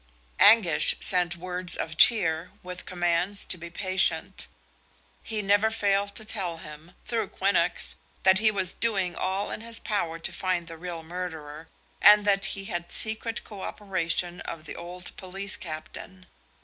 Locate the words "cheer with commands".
1.95-3.45